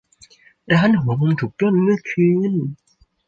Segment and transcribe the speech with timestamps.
[0.73, 2.53] ร้านหัวมุมถูกปล้นเมื่อคืน